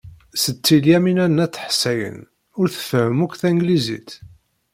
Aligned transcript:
Setti 0.43 0.75
Lyamina 0.83 1.25
n 1.27 1.43
At 1.45 1.61
Ḥsayen 1.65 2.17
ur 2.59 2.67
tfehhem 2.69 3.19
akk 3.25 3.33
tanglizit. 3.41 4.09